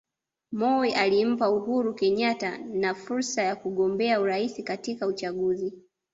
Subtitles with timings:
[0.61, 5.73] Moi alimpa Uhuru Kenyatta na fursa ya kugombea urais katika uchaguzi